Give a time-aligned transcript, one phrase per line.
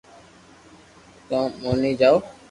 [1.29, 2.15] ڪو موني جاوُ